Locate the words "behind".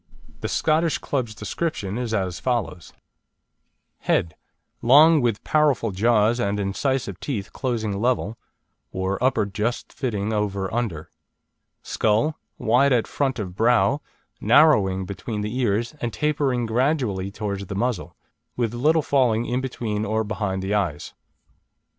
20.23-20.63